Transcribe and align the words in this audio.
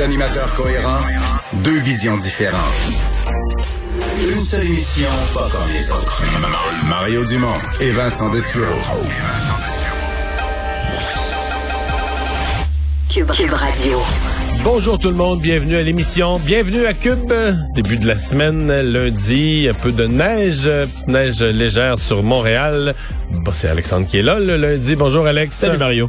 Deux, 0.00 0.04
animateurs 0.04 0.54
cohérents, 0.54 1.00
deux 1.64 1.78
visions 1.80 2.16
différentes. 2.16 2.60
Une 4.18 4.42
seule 4.42 4.64
émission, 4.64 5.08
pas 5.34 5.48
comme 5.50 5.68
les 5.74 5.90
autres. 5.90 6.22
Mario 6.88 7.24
Dumont 7.24 7.52
et 7.80 7.90
Vincent 7.90 8.30
Dessureau. 8.30 8.64
Cube, 13.10 13.30
Cube 13.30 13.52
Radio. 13.52 13.98
Bonjour 14.62 14.98
tout 14.98 15.08
le 15.08 15.14
monde, 15.14 15.40
bienvenue 15.40 15.76
à 15.76 15.82
l'émission, 15.82 16.38
bienvenue 16.38 16.86
à 16.86 16.94
Cube. 16.94 17.32
Début 17.74 17.96
de 17.96 18.06
la 18.06 18.18
semaine, 18.18 18.72
lundi, 18.80 19.68
un 19.70 19.74
peu 19.74 19.92
de 19.92 20.06
neige, 20.06 20.62
petite 20.62 21.08
neige 21.08 21.42
légère 21.42 21.98
sur 21.98 22.22
Montréal. 22.22 22.94
Bon, 23.30 23.52
c'est 23.54 23.68
Alexandre 23.68 24.06
qui 24.06 24.18
est 24.18 24.22
là 24.22 24.38
le 24.38 24.56
lundi. 24.56 24.96
Bonjour 24.96 25.26
Alex. 25.26 25.56
Salut 25.56 25.78
Mario. 25.78 26.06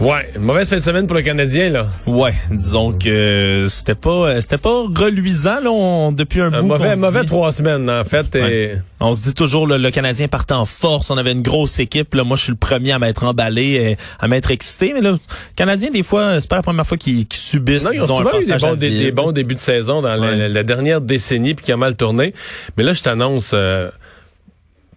Ouais, 0.00 0.30
mauvaise 0.38 0.68
fin 0.68 0.76
de 0.76 0.82
semaine 0.84 1.08
pour 1.08 1.16
le 1.16 1.22
Canadien 1.22 1.70
là. 1.70 1.88
Ouais, 2.06 2.32
disons 2.52 2.92
que 2.92 3.66
c'était 3.68 3.96
pas 3.96 4.40
c'était 4.40 4.56
pas 4.56 4.82
reluisant 4.84 5.58
là 5.60 5.70
on, 5.72 6.12
depuis 6.12 6.40
un, 6.40 6.52
un 6.52 6.60
bout. 6.62 6.68
mauvais 6.68 6.94
mauvais 6.94 7.22
dit- 7.22 7.26
trois 7.26 7.50
semaines 7.50 7.90
en 7.90 8.04
fait. 8.04 8.36
Et... 8.36 8.40
Ouais. 8.40 8.78
On 9.00 9.12
se 9.14 9.22
dit 9.24 9.34
toujours 9.34 9.66
le, 9.66 9.76
le 9.76 9.90
Canadien 9.90 10.28
partait 10.28 10.54
en 10.54 10.66
force, 10.66 11.10
on 11.10 11.16
avait 11.18 11.32
une 11.32 11.42
grosse 11.42 11.78
équipe. 11.80 12.14
Là, 12.14 12.22
moi, 12.24 12.36
je 12.36 12.42
suis 12.44 12.52
le 12.52 12.56
premier 12.58 12.92
à 12.92 12.98
m'être 13.00 13.24
emballé, 13.24 13.62
et 13.72 13.96
à 14.20 14.26
m'être 14.28 14.50
excité. 14.50 14.92
Mais 14.92 15.00
là, 15.00 15.12
le 15.12 15.18
Canadien, 15.56 15.90
des 15.90 16.02
fois, 16.02 16.40
c'est 16.40 16.48
pas 16.50 16.56
la 16.56 16.62
première 16.62 16.86
fois 16.86 16.96
qu'ils 16.96 17.26
qu'ils 17.26 17.40
subissent. 17.40 17.84
Non, 17.84 17.92
ils 17.92 18.00
ont 18.00 18.02
disons, 18.06 18.18
un 18.20 18.22
souvent 18.24 18.38
eu 18.40 18.44
des 18.44 18.56
bons, 18.58 18.74
des, 18.76 19.12
bons 19.12 19.32
débuts 19.32 19.54
de 19.54 19.60
saison 19.60 20.00
dans 20.02 20.14
la, 20.14 20.18
Ouais. 20.18 20.36
la- 20.36 20.48
la 20.48 20.62
dernière 20.64 21.00
décennie 21.00 21.54
puis 21.54 21.64
qui 21.66 21.72
a 21.72 21.76
mal 21.76 21.94
tourné. 21.96 22.34
Mais 22.76 22.82
là, 22.84 22.92
je 22.92 23.02
t'annonce, 23.02 23.50
euh, 23.52 23.88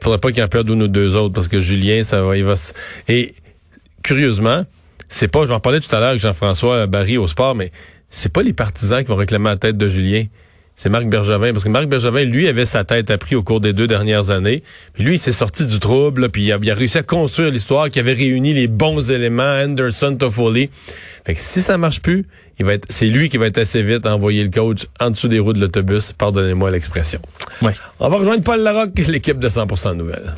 faudrait 0.02 0.20
pas 0.20 0.32
qu'il 0.32 0.44
en 0.44 0.48
perde 0.48 0.70
une 0.70 0.82
ou 0.84 0.88
deux 0.88 1.16
autres 1.16 1.34
parce 1.34 1.48
que 1.48 1.60
Julien, 1.62 2.04
ça 2.04 2.22
va, 2.24 2.38
il 2.38 2.44
va. 2.44 2.56
Et 3.08 3.34
curieusement, 4.04 4.64
c'est 5.10 5.28
pas, 5.28 5.44
je 5.44 5.48
vais 5.48 5.54
en 5.54 5.60
parlais 5.60 5.80
tout 5.80 5.94
à 5.96 6.00
l'heure 6.00 6.10
avec 6.10 6.22
Jean-François 6.22 6.88
Barry 6.88 7.18
au 7.18 7.28
sport, 7.28 7.56
mais 7.56 7.72
c'est 8.10 8.32
pas 8.32 8.44
les 8.44 8.54
partisans 8.54 9.02
qui 9.02 9.10
vont 9.10 9.16
réclamer 9.16 9.50
la 9.50 9.58
tête 9.58 9.78
de 9.78 9.90
Julien. 9.90 10.26
C'est 10.76 10.90
Marc 10.90 11.06
Bergevin, 11.06 11.52
parce 11.52 11.64
que 11.64 11.70
Marc 11.70 11.86
Bergevin, 11.86 12.24
lui, 12.24 12.48
avait 12.48 12.66
sa 12.66 12.84
tête 12.84 13.12
appris 13.12 13.36
au 13.36 13.44
cours 13.44 13.60
des 13.60 13.72
deux 13.72 13.88
dernières 13.88 14.32
années. 14.32 14.64
Puis 14.94 15.04
lui, 15.04 15.16
il 15.16 15.20
s'est 15.20 15.32
sorti 15.32 15.66
du 15.66 15.80
trouble, 15.80 16.22
là, 16.22 16.30
puis 16.30 16.44
il 16.44 16.52
a, 16.52 16.58
il 16.62 16.72
a 16.72 16.74
réussi 16.74 16.98
à 16.98 17.04
construire 17.04 17.52
l'histoire 17.52 17.90
qui 17.90 18.00
avait 18.00 18.14
réuni 18.14 18.54
les 18.54 18.68
bons 18.68 19.12
éléments, 19.12 19.44
Anderson, 19.44 20.16
Toffoli. 20.18 20.70
Fait 21.24 21.36
que 21.36 21.40
si 21.40 21.62
ça 21.62 21.78
marche 21.78 22.02
plus, 22.02 22.26
il 22.58 22.66
va 22.66 22.74
être, 22.74 22.88
c'est 22.90 23.08
lui 23.08 23.30
qui 23.30 23.38
va 23.38 23.46
être 23.48 23.60
assez 23.60 23.84
vite 23.84 24.06
à 24.06 24.16
envoyer 24.16 24.44
le 24.44 24.50
coach 24.50 24.88
en 25.00 25.12
dessous 25.12 25.28
des 25.28 25.40
roues 25.40 25.54
de 25.54 25.60
l'autobus. 25.60 26.14
Pardonnez-moi 26.14 26.72
l'expression. 26.72 27.20
Ouais. 27.62 27.74
On 28.00 28.10
va 28.10 28.18
rejoindre 28.18 28.44
Paul 28.44 28.62
Larocque, 28.62 28.98
l'équipe 29.08 29.40
de 29.40 29.50
100% 29.50 29.96
Nouvelles. 29.96 30.34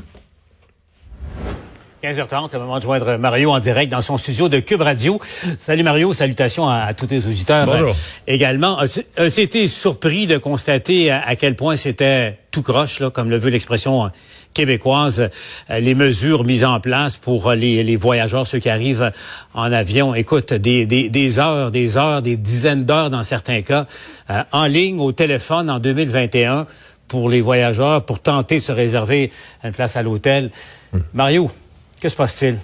15h30, 2.03 2.49
c'est 2.51 2.57
le 2.57 2.63
moment 2.63 2.79
de 2.79 2.83
joindre 2.83 3.15
Mario 3.15 3.51
en 3.51 3.61
direct 3.61 3.89
dans 3.89 4.01
son 4.01 4.17
studio 4.17 4.49
de 4.49 4.59
Cube 4.59 4.81
Radio. 4.81 5.21
Salut 5.57 5.83
Mario, 5.83 6.13
salutations 6.13 6.67
à, 6.67 6.79
à 6.79 6.93
tous 6.93 7.05
tes 7.05 7.19
auditeurs. 7.19 7.65
Bonjour. 7.65 7.91
Euh, 7.91 7.93
également, 8.27 8.77
as-tu 8.77 9.39
été 9.39 9.69
surpris 9.69 10.27
de 10.27 10.37
constater 10.37 11.11
à, 11.11 11.25
à 11.25 11.37
quel 11.37 11.55
point 11.55 11.77
c'était 11.77 12.39
tout 12.51 12.61
croche, 12.61 12.99
là, 12.99 13.09
comme 13.09 13.29
le 13.29 13.37
veut 13.37 13.51
l'expression 13.51 14.03
euh, 14.03 14.09
québécoise, 14.53 15.29
euh, 15.69 15.79
les 15.79 15.95
mesures 15.95 16.43
mises 16.43 16.65
en 16.65 16.81
place 16.81 17.15
pour 17.15 17.47
euh, 17.47 17.55
les, 17.55 17.85
les 17.85 17.95
voyageurs, 17.95 18.47
ceux 18.47 18.59
qui 18.59 18.69
arrivent 18.69 19.13
en 19.53 19.71
avion? 19.71 20.13
Écoute, 20.13 20.51
des, 20.51 20.85
des, 20.85 21.07
des 21.09 21.39
heures, 21.39 21.71
des 21.71 21.95
heures, 21.95 22.21
des 22.21 22.35
dizaines 22.35 22.83
d'heures 22.83 23.11
dans 23.11 23.23
certains 23.23 23.61
cas, 23.61 23.87
en 24.51 24.65
ligne, 24.65 24.99
au 24.99 25.13
téléphone 25.13 25.69
en 25.69 25.79
2021 25.79 26.67
pour 27.07 27.29
les 27.29 27.39
voyageurs, 27.39 28.03
pour 28.03 28.19
tenter 28.19 28.57
de 28.57 28.63
se 28.63 28.73
réserver 28.73 29.31
une 29.63 29.71
place 29.71 29.95
à 29.95 30.03
l'hôtel. 30.03 30.51
Mario, 31.13 31.49
que 32.03 32.09
se 32.09 32.17
passe-t-il? 32.17 32.57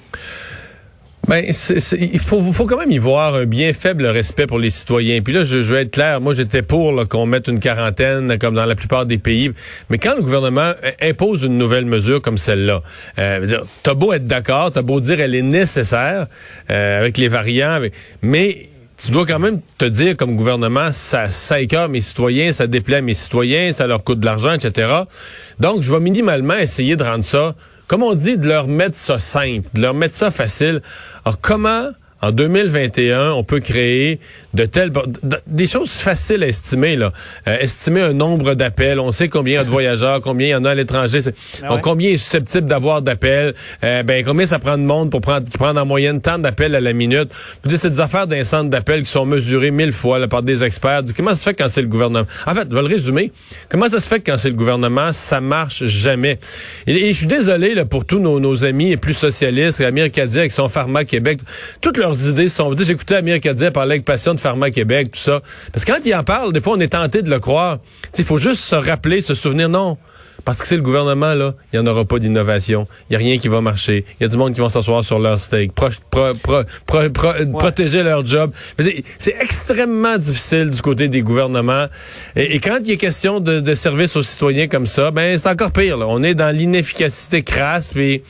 Ben, 1.28 1.46
il 1.46 2.20
faut, 2.20 2.42
faut 2.52 2.66
quand 2.66 2.78
même 2.78 2.92
y 2.92 2.98
voir 2.98 3.36
un 3.36 3.46
bien 3.46 3.72
faible 3.72 4.06
respect 4.06 4.48
pour 4.48 4.58
les 4.58 4.70
citoyens. 4.70 5.22
Puis 5.22 5.34
là, 5.34 5.44
je, 5.44 5.62
je 5.62 5.74
vais 5.74 5.84
être 5.84 5.92
clair, 5.92 6.20
moi 6.20 6.34
j'étais 6.34 6.62
pour 6.62 7.08
qu'on 7.08 7.26
mette 7.26 7.48
une 7.48 7.60
quarantaine 7.60 8.38
comme 8.38 8.56
dans 8.56 8.66
la 8.66 8.76
plupart 8.76 9.06
des 9.06 9.18
pays. 9.18 9.52
Mais 9.90 9.98
quand 9.98 10.16
le 10.16 10.24
gouvernement 10.24 10.74
impose 11.02 11.44
une 11.44 11.58
nouvelle 11.58 11.86
mesure 11.86 12.22
comme 12.22 12.38
celle-là, 12.38 12.82
euh, 13.20 13.62
t'as 13.84 13.94
beau 13.94 14.12
être 14.12 14.28
d'accord, 14.28 14.72
t'as 14.72 14.82
beau 14.82 15.00
dire 15.00 15.22
elle 15.22 15.36
est 15.36 15.42
nécessaire 15.42 16.28
euh, 16.70 17.00
avec 17.00 17.18
les 17.18 17.28
variants, 17.28 17.80
mais 18.22 18.70
tu 18.98 19.12
dois 19.12 19.26
quand 19.26 19.40
même 19.40 19.62
te 19.78 19.86
dire 19.86 20.18
comme 20.18 20.36
gouvernement, 20.36 20.92
ça, 20.92 21.30
ça 21.30 21.62
écœure 21.62 21.88
mes 21.88 22.02
citoyens, 22.02 22.52
ça 22.52 22.68
déplaît 22.68 23.02
mes 23.02 23.14
citoyens, 23.14 23.72
ça 23.72 23.88
leur 23.88 24.04
coûte 24.04 24.20
de 24.20 24.26
l'argent, 24.26 24.54
etc. 24.54 24.90
Donc, 25.60 25.82
je 25.82 25.92
vais 25.92 26.02
minimalement 26.02 26.58
essayer 26.58 26.98
de 26.98 27.04
rendre 27.04 27.24
ça, 27.24 27.56
comme 27.90 28.04
on 28.04 28.14
dit, 28.14 28.38
de 28.38 28.48
leur 28.48 28.68
mettre 28.68 28.96
ça 28.96 29.18
simple, 29.18 29.68
de 29.74 29.82
leur 29.82 29.96
mettre 29.96 30.14
ça 30.14 30.30
facile. 30.30 30.82
Alors, 31.26 31.42
comment, 31.42 31.88
en 32.22 32.32
2021, 32.32 33.32
on 33.32 33.44
peut 33.44 33.60
créer 33.60 34.20
de 34.54 34.66
telles... 34.66 34.92
Des 35.48 35.68
choses 35.68 35.92
faciles 35.92 36.44
à 36.44 36.48
estimer, 36.48 36.96
là. 36.96 37.12
Euh, 37.48 37.58
estimer 37.60 38.02
un 38.02 38.14
nombre 38.14 38.54
d'appels. 38.56 39.00
On 39.00 39.12
sait 39.12 39.30
combien 39.30 39.54
il 39.54 39.58
y 39.58 39.60
a 39.60 39.64
de 39.64 39.70
voyageurs, 39.70 40.22
combien 40.22 40.48
il 40.48 40.52
y 40.52 40.56
en 40.56 40.66
a 40.66 40.72
à 40.72 40.76
l'étranger. 40.76 41.22
donc, 41.22 41.72
ouais. 41.72 41.82
combien 41.82 42.10
est 42.12 42.18
susceptible 42.18 42.68
d'avoir 42.68 43.02
d'appels, 43.02 43.54
euh, 43.84 44.04
ben 44.04 44.24
combien 44.24 44.46
ça 44.46 44.60
prend 44.60 44.78
de 44.78 44.84
monde 44.84 45.12
pour 45.12 45.22
prendre, 45.22 45.50
prendre 45.50 45.80
en 45.80 45.86
moyenne 45.86 46.22
tant 46.22 46.40
d'appels 46.40 46.76
à 46.76 46.82
la 46.82 46.94
minute? 46.94 47.30
Vous 47.64 47.70
dites, 47.70 47.80
c'est 47.80 47.90
des 47.90 48.02
affaires 48.02 48.28
d'un 48.28 48.44
centre 48.44 48.70
d'appels 48.70 49.04
qui 49.04 49.12
sont 49.12 49.26
mesurées 49.26 49.72
mille 49.72 49.94
fois 49.94 50.20
là, 50.20 50.28
par 50.28 50.44
des 50.44 50.64
experts. 50.64 51.02
Comment 51.16 51.32
ça 51.32 51.38
se 51.38 51.44
fait 51.44 51.54
quand 51.54 51.68
c'est 51.68 51.82
le 51.82 51.88
gouvernement? 51.88 52.28
En 52.46 52.56
fait, 52.56 52.68
je 52.70 52.76
vais 52.76 52.82
le 52.82 52.88
résumer. 52.88 53.32
Comment 53.70 53.90
ça 53.90 54.00
se 54.00 54.08
fait 54.08 54.20
que 54.20 54.32
quand 54.32 54.38
c'est 54.38 54.50
le 54.50 54.56
gouvernement, 54.56 55.14
ça 55.14 55.42
marche 55.42 55.86
jamais? 55.86 56.40
Et, 56.88 57.10
et 57.10 57.14
je 57.14 57.18
suis 57.18 57.28
désolé 57.28 57.76
là, 57.76 57.86
pour 57.86 58.06
tous 58.06 58.20
nos, 58.20 58.40
nos 58.40 58.66
amis 58.66 58.92
et 58.92 58.98
plus 58.98 59.14
socialistes, 59.14 59.82
Amir 59.82 60.12
Kadia 60.12 60.42
avec 60.42 60.52
son 60.52 60.70
Pharma 60.70 61.06
Québec. 61.06 61.40
Toutes 61.82 61.98
leurs 61.98 62.30
idées 62.30 62.50
sont... 62.50 62.74
Écouté 62.74 63.16
Amir 63.16 63.40
Kadia 63.40 63.72
parler 63.72 63.94
avec 63.94 64.06
passion 64.06 64.34
Pharma 64.40 64.72
Québec, 64.72 65.12
tout 65.12 65.20
ça. 65.20 65.42
Parce 65.72 65.86
que 65.86 65.92
quand 65.92 66.00
il 66.06 66.16
en 66.16 66.24
parle, 66.24 66.52
des 66.54 66.62
fois, 66.62 66.74
on 66.76 66.80
est 66.80 66.88
tenté 66.94 67.22
de 67.22 67.30
le 67.30 67.40
croire. 67.40 67.78
Il 68.18 68.24
faut 68.24 68.38
juste 68.38 68.62
se 68.64 68.76
rappeler, 68.76 69.22
se 69.22 69.36
souvenir, 69.36 69.70
non. 69.70 69.98
Parce 70.46 70.60
que 70.62 70.68
c'est 70.68 70.78
le 70.78 70.82
gouvernement, 70.82 71.34
là, 71.34 71.54
il 71.74 71.80
n'y 71.80 71.86
en 71.86 71.92
aura 71.92 72.06
pas 72.06 72.18
d'innovation. 72.18 72.88
Il 73.10 73.12
n'y 73.12 73.16
a 73.18 73.20
rien 73.20 73.38
qui 73.38 73.50
va 73.50 73.60
marcher. 73.60 74.06
Il 74.20 74.24
y 74.24 74.26
a 74.26 74.30
du 74.30 74.38
monde 74.38 74.54
qui 74.54 74.62
va 74.62 74.70
s'asseoir 74.70 75.04
sur 75.04 75.20
leur 75.20 75.38
steak, 75.38 75.74
pro- 75.74 75.90
pro- 76.10 76.34
pro- 76.42 76.64
pro- 76.86 77.10
pro- 77.10 77.34
protéger 77.58 78.04
leur 78.04 78.26
job. 78.26 78.52
C'est- 78.80 79.04
C'est 79.20 79.36
extrêmement 79.42 80.18
difficile 80.18 80.70
du 80.70 80.82
côté 80.82 81.10
des 81.10 81.22
gouvernements. 81.24 81.88
Et, 82.38 82.56
et 82.56 82.60
quand 82.62 82.80
il 82.86 82.92
est 82.92 82.98
question 82.98 83.42
de, 83.42 83.60
de 83.60 83.76
services 83.76 84.16
aux 84.16 84.24
citoyens 84.24 84.70
comme 84.70 84.86
ça, 84.88 85.12
ben 85.12 85.38
c'est 85.38 85.50
encore 85.50 85.72
pire. 85.74 85.98
là. 85.98 86.06
On 86.08 86.24
est 86.24 86.36
dans 86.36 86.56
l'inefficacité 86.56 87.44
crasse. 87.44 87.92
Puis, 87.94 88.24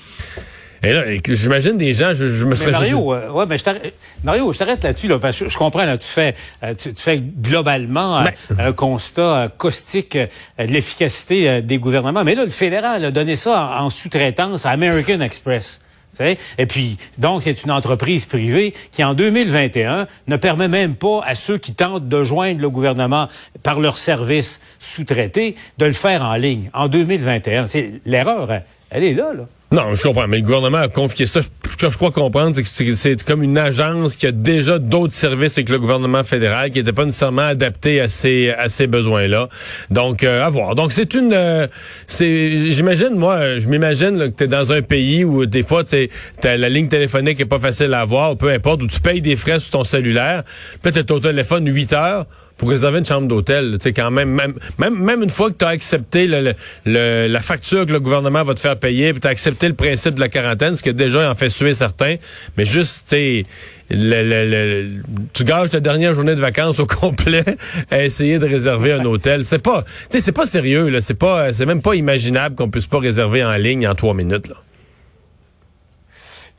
et 0.83 0.93
là, 0.93 1.03
j'imagine 1.27 1.77
des 1.77 1.93
gens, 1.93 2.13
je, 2.13 2.27
je 2.27 2.45
me 2.45 2.51
Mais 2.51 2.55
serais... 2.55 2.71
Mario, 2.71 3.13
euh, 3.13 3.29
ouais, 3.31 3.45
mais 3.47 3.57
je 3.57 3.63
t'arrête- 3.63 3.93
Mario, 4.23 4.51
je 4.53 4.59
t'arrête 4.59 4.83
là-dessus, 4.83 5.07
là, 5.07 5.19
parce 5.19 5.37
que 5.39 5.49
je 5.49 5.57
comprends, 5.57 5.85
là, 5.85 5.97
tu 5.97 6.07
fais, 6.07 6.35
euh, 6.63 6.73
tu, 6.75 6.93
tu 6.93 7.01
fais 7.03 7.19
globalement 7.19 8.19
euh, 8.19 8.23
Ben. 8.49 8.59
un 8.67 8.71
constat 8.73 9.49
caustique 9.57 10.17
de 10.17 10.27
l'efficacité 10.65 11.61
des 11.61 11.77
gouvernements. 11.77 12.23
Mais 12.23 12.35
là, 12.35 12.43
le 12.45 12.49
fédéral 12.51 13.03
a 13.05 13.11
donné 13.11 13.35
ça 13.35 13.75
en, 13.79 13.85
en 13.85 13.89
sous-traitance 13.89 14.65
à 14.65 14.69
American 14.71 15.19
Express. 15.21 15.79
tu 16.11 16.23
sais. 16.23 16.37
Et 16.57 16.65
puis, 16.65 16.97
donc, 17.17 17.43
c'est 17.43 17.63
une 17.63 17.71
entreprise 17.71 18.25
privée 18.25 18.73
qui, 18.91 19.03
en 19.03 19.13
2021, 19.13 20.07
ne 20.27 20.35
permet 20.37 20.67
même 20.67 20.95
pas 20.95 21.21
à 21.25 21.35
ceux 21.35 21.57
qui 21.57 21.73
tentent 21.75 22.07
de 22.07 22.23
joindre 22.23 22.61
le 22.61 22.69
gouvernement 22.69 23.27
par 23.63 23.79
leur 23.79 23.97
service 23.97 24.59
sous-traité 24.79 25.55
de 25.77 25.85
le 25.85 25.93
faire 25.93 26.23
en 26.23 26.35
ligne. 26.35 26.69
En 26.73 26.87
2021, 26.87 27.67
C'est- 27.67 27.91
l'erreur, 28.05 28.49
elle 28.89 29.03
est 29.03 29.13
là, 29.13 29.33
là. 29.33 29.43
Non, 29.71 29.93
je 29.93 30.01
comprends, 30.01 30.27
mais 30.27 30.37
le 30.37 30.43
gouvernement 30.43 30.79
a 30.79 30.87
confié 30.87 31.27
ça. 31.27 31.41
Ce 31.43 31.75
que 31.77 31.91
je 31.91 31.95
crois 31.95 32.09
comprendre, 32.11 32.55
c'est 32.55 32.85
que 32.85 32.95
c'est- 32.95 33.23
comme 33.23 33.43
une 33.43 33.57
agence 33.57 34.15
qui 34.15 34.25
a 34.25 34.31
déjà 34.31 34.79
d'autres 34.79 35.13
services 35.13 35.59
avec 35.59 35.69
le 35.69 35.77
gouvernement 35.77 36.23
fédéral 36.23 36.71
qui 36.71 36.79
n'était 36.79 36.91
pas 36.91 37.05
nécessairement 37.05 37.43
adapté 37.43 38.01
à 38.01 38.09
ces, 38.09 38.49
à 38.49 38.67
ces 38.67 38.87
besoins-là. 38.87 39.47
Donc, 39.91 40.23
euh, 40.23 40.43
à 40.43 40.49
voir. 40.49 40.73
Donc, 40.73 40.91
c'est 40.91 41.13
une... 41.13 41.33
euh, 41.33 41.67
c'est 42.07 42.71
J'imagine, 42.71 43.13
moi, 43.15 43.59
je 43.59 43.67
m'imagine 43.67 44.17
que 44.31 44.35
tu 44.37 44.43
es 44.45 44.47
dans 44.47 44.71
un 44.71 44.81
pays 44.81 45.23
où 45.23 45.45
des 45.45 45.61
fois, 45.63 45.83
t'as 45.83 46.57
la 46.57 46.67
ligne 46.69 46.87
téléphonique 46.87 47.39
est 47.39 47.45
pas 47.45 47.59
facile 47.59 47.93
à 47.93 48.01
avoir, 48.01 48.35
peu 48.37 48.49
importe, 48.49 48.81
où 48.81 48.87
tu 48.87 48.99
payes 48.99 49.21
des 49.21 49.35
frais 49.35 49.59
sur 49.59 49.69
ton 49.69 49.83
cellulaire. 49.83 50.43
Là, 50.83 50.91
tu 50.91 51.05
ton 51.05 51.19
téléphone 51.19 51.67
8 51.71 51.93
heures 51.93 52.25
pour 52.57 52.69
réserver 52.69 52.99
une 52.99 53.05
chambre 53.05 53.27
d'hôtel. 53.27 53.77
Tu 53.81 53.93
quand 53.93 54.11
même, 54.11 54.29
même, 54.29 54.53
même, 54.77 54.99
même 55.01 55.23
une 55.23 55.29
fois 55.29 55.49
que 55.49 55.55
tu 55.57 55.63
as 55.65 55.69
accepté 55.69 56.27
le, 56.27 56.53
le, 56.85 57.27
la 57.27 57.41
facture 57.41 57.85
que 57.85 57.93
le 57.93 58.01
gouvernement 58.01 58.43
va 58.43 58.53
te 58.53 58.59
faire 58.59 58.75
payer, 58.77 59.13
puis 59.13 59.21
tu 59.21 59.27
accepté 59.27 59.58
le 59.67 59.73
principe 59.73 60.15
de 60.15 60.19
la 60.19 60.29
quarantaine, 60.29 60.75
ce 60.75 60.83
que 60.83 60.89
déjà 60.89 61.29
en 61.29 61.35
fait 61.35 61.49
suer 61.49 61.73
certains, 61.73 62.15
mais 62.57 62.65
juste, 62.65 63.07
tu 63.09 63.43
le, 63.91 64.23
le, 64.23 65.01
tu 65.33 65.43
gages 65.43 65.71
ta 65.71 65.79
dernière 65.79 66.13
journée 66.13 66.35
de 66.35 66.41
vacances 66.41 66.79
au 66.79 66.85
complet 66.85 67.43
à 67.91 68.03
essayer 68.03 68.37
de 68.39 68.45
réserver 68.45 68.93
un 68.93 69.03
hôtel. 69.05 69.43
C'est 69.43 69.63
pas, 69.63 69.83
c'est 70.09 70.31
pas 70.31 70.45
sérieux, 70.45 70.89
là. 70.89 71.01
C'est 71.01 71.17
pas, 71.17 71.53
c'est 71.53 71.65
même 71.65 71.81
pas 71.81 71.95
imaginable 71.95 72.55
qu'on 72.55 72.69
puisse 72.69 72.87
pas 72.87 72.99
réserver 72.99 73.43
en 73.43 73.55
ligne 73.55 73.87
en 73.87 73.95
trois 73.95 74.13
minutes, 74.13 74.47
là. 74.47 74.55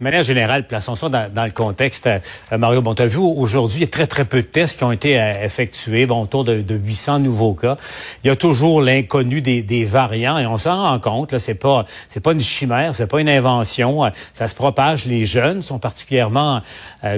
De 0.00 0.04
manière 0.04 0.22
générale, 0.22 0.66
plaçons 0.66 0.94
ça 0.94 1.10
dans, 1.10 1.44
le 1.44 1.50
contexte. 1.50 2.06
Euh, 2.06 2.56
Mario, 2.56 2.80
bon, 2.80 2.94
tu 2.94 3.02
as 3.02 3.06
vu 3.06 3.18
aujourd'hui, 3.18 3.80
il 3.80 3.82
y 3.82 3.84
a 3.84 3.88
très, 3.88 4.06
très 4.06 4.24
peu 4.24 4.38
de 4.38 4.46
tests 4.46 4.78
qui 4.78 4.84
ont 4.84 4.92
été 4.92 5.20
euh, 5.20 5.44
effectués, 5.44 6.06
bon, 6.06 6.22
autour 6.22 6.42
de, 6.42 6.62
de, 6.62 6.74
800 6.74 7.18
nouveaux 7.18 7.52
cas. 7.52 7.76
Il 8.24 8.28
y 8.28 8.30
a 8.30 8.36
toujours 8.36 8.80
l'inconnu 8.80 9.42
des, 9.42 9.84
variants 9.84 10.38
et 10.38 10.46
on 10.46 10.56
s'en 10.56 10.84
rend 10.84 10.98
compte. 11.00 11.32
Là, 11.32 11.38
c'est 11.38 11.52
pas, 11.52 11.84
c'est 12.08 12.20
pas 12.20 12.32
une 12.32 12.40
chimère, 12.40 12.96
c'est 12.96 13.08
pas 13.08 13.20
une 13.20 13.28
invention. 13.28 14.06
Euh, 14.06 14.08
ça 14.32 14.48
se 14.48 14.54
propage. 14.54 15.04
Les 15.04 15.26
jeunes 15.26 15.62
sont 15.62 15.78
particulièrement 15.78 16.62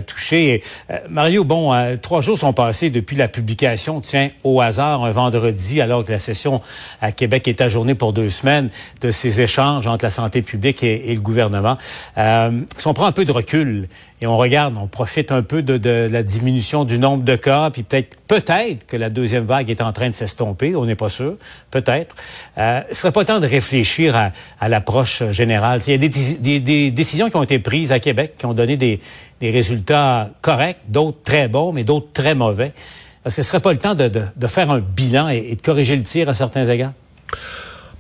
touchés. 0.07 0.63
Mario, 1.09 1.45
bon, 1.45 1.73
trois 2.01 2.21
jours 2.21 2.39
sont 2.39 2.53
passés 2.53 2.91
depuis 2.91 3.17
la 3.17 3.29
publication, 3.29 4.01
tiens, 4.01 4.31
au 4.43 4.61
hasard, 4.61 5.05
un 5.05 5.11
vendredi, 5.13 5.81
alors 5.81 6.05
que 6.05 6.13
la 6.13 6.19
session 6.19 6.61
à 7.01 7.13
Québec 7.13 7.47
est 7.47 7.61
ajournée 7.61 7.95
pour 7.95 8.13
deux 8.13 8.31
semaines, 8.31 8.71
de 9.01 9.11
ces 9.11 9.41
échanges 9.41 9.87
entre 9.87 10.05
la 10.05 10.11
santé 10.11 10.43
publique 10.43 10.83
et 10.83 11.15
le 11.15 11.21
gouvernement 11.21 11.77
si 12.77 12.87
on 12.87 12.95
prend 12.95 13.07
un 13.07 13.13
peu 13.13 13.25
de 13.25 13.33
recul 13.33 13.89
et 14.21 14.27
on 14.27 14.37
regarde, 14.37 14.75
on 14.77 14.87
profite 14.87 15.33
un 15.33 15.43
peu 15.43 15.63
de, 15.63 16.09
la 16.11 16.23
diminution 16.23 16.85
du 16.85 16.99
nombre 16.99 17.25
de 17.25 17.37
cas, 17.37 17.71
puis 17.71 17.83
peut-être 17.83 18.17
peut-être 18.27 18.87
que 18.87 18.97
la 18.97 19.11
deuxième 19.11 19.45
vague 19.45 19.71
est 19.71 19.81
en 19.81 19.93
train 19.93 20.09
de 20.09 20.15
s'estomper, 20.15 20.75
on 20.75 20.85
n'est 20.85 20.95
pas 20.95 21.09
sûr, 21.09 21.37
peut-être. 21.71 22.15
Euh, 22.59 22.81
ce 22.91 22.97
serait 22.97 23.13
pas 23.13 23.25
temps 23.25 23.41
de 23.41 23.47
réfléchir 23.47 24.17
à, 24.61 24.69
l'approche 24.69 25.23
générale. 25.31 25.81
Il 25.87 25.91
y 25.91 25.95
a 25.95 26.59
des, 26.61 26.91
décisions 26.91 27.31
qui 27.31 27.37
ont 27.37 27.43
été 27.43 27.59
prises 27.59 27.93
à 27.93 28.01
Québec 28.01 28.35
qui 28.39 28.47
ont 28.47 28.55
donné 28.55 28.77
des, 28.77 29.01
résultats 29.41 30.31
corrects, 30.41 30.79
d'autres 30.89 31.23
très 31.25 31.49
bons, 31.49 31.73
mais 31.73 31.85
d'autres 31.85 32.13
très 32.13 32.35
mauvais. 32.35 32.73
Est-ce 33.27 33.37
que 33.37 33.43
ce 33.43 33.49
serait 33.49 33.61
pas 33.61 33.73
le 33.73 33.79
temps 33.79 33.95
de, 33.95 34.47
faire 34.47 34.71
un 34.71 34.81
bilan 34.81 35.29
et 35.29 35.57
de 35.57 35.63
corriger 35.63 35.97
le 35.97 36.05
tir 36.05 36.29
à 36.29 36.35
certains 36.35 36.69
égards? 36.69 36.93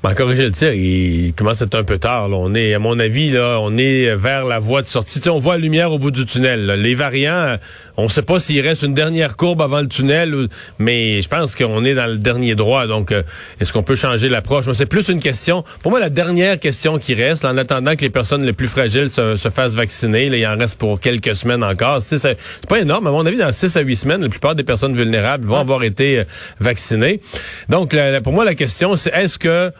Ben, 0.02 0.14
corriger 0.14 0.46
le 0.46 0.50
tir, 0.50 0.72
il 0.72 1.32
commence 1.32 1.62
à 1.62 1.66
être 1.66 1.76
un 1.76 1.84
peu 1.84 1.96
tard. 1.96 2.28
On 2.32 2.56
est, 2.56 2.74
à 2.74 2.80
mon 2.80 2.98
avis, 2.98 3.30
là, 3.30 3.58
on 3.60 3.78
est 3.78 4.16
vers 4.16 4.44
la 4.44 4.58
voie 4.58 4.82
de 4.82 4.88
sortie. 4.88 5.20
on 5.28 5.38
voit 5.38 5.54
la 5.54 5.60
lumière 5.60 5.92
au 5.92 5.98
bout 6.00 6.10
du 6.10 6.26
tunnel. 6.26 6.66
Les 6.66 6.96
variants, 6.96 7.56
on 7.96 8.04
ne 8.04 8.08
sait 8.08 8.22
pas 8.22 8.40
s'il 8.40 8.60
reste 8.60 8.82
une 8.82 8.94
dernière 8.94 9.36
courbe 9.36 9.60
avant 9.60 9.80
le 9.80 9.86
tunnel, 9.86 10.48
mais 10.78 11.20
je 11.20 11.28
pense 11.28 11.54
qu'on 11.54 11.84
est 11.84 11.94
dans 11.94 12.06
le 12.06 12.16
dernier 12.16 12.54
droit. 12.54 12.86
Donc, 12.86 13.12
euh, 13.12 13.22
est-ce 13.60 13.72
qu'on 13.72 13.82
peut 13.82 13.96
changer 13.96 14.28
l'approche? 14.28 14.64
C'est 14.72 14.86
plus 14.86 15.08
une 15.08 15.20
question. 15.20 15.64
Pour 15.82 15.90
moi, 15.90 16.00
la 16.00 16.08
dernière 16.08 16.58
question 16.58 16.98
qui 16.98 17.14
reste, 17.14 17.44
en 17.44 17.56
attendant 17.56 17.94
que 17.94 18.02
les 18.02 18.10
personnes 18.10 18.44
les 18.44 18.52
plus 18.52 18.68
fragiles 18.68 19.10
se, 19.10 19.36
fassent 19.36 19.74
vacciner, 19.74 20.30
là, 20.30 20.36
il 20.36 20.46
en 20.46 20.56
reste 20.56 20.78
pour 20.78 21.00
quelques 21.00 21.36
semaines 21.36 21.62
encore. 21.62 22.00
C'est 22.00 22.38
pas 22.68 22.80
énorme. 22.80 23.06
À 23.06 23.10
mon 23.10 23.26
avis, 23.26 23.36
dans 23.36 23.52
6 23.52 23.76
à 23.76 23.80
8 23.80 23.96
semaines, 23.96 24.22
la 24.22 24.28
plupart 24.28 24.54
des 24.54 24.64
personnes 24.64 24.96
vulnérables 24.96 25.46
vont 25.46 25.58
avoir 25.58 25.82
été 25.82 26.20
euh, 26.20 26.24
vaccinées. 26.60 27.20
Donc, 27.68 27.94
pour 28.22 28.32
moi, 28.32 28.44
la 28.44 28.54
question, 28.54 28.96
c'est 28.96 29.14
est-ce 29.14 29.38
que 29.38 29.70